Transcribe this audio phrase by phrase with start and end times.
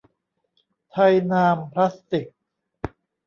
[0.91, 2.35] ไทยนามพลาสติกส์